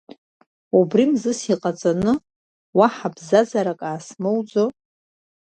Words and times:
Убри 0.79 1.03
мзызс 1.11 1.39
иҟаҵаны, 1.53 2.13
уаҳа 2.77 3.09
бзазарак 3.15 3.81
аасмоуӡо… 3.89 4.63